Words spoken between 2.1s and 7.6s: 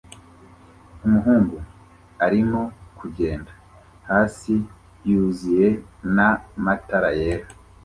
arimo kugenda hasi yuzuyena matara yera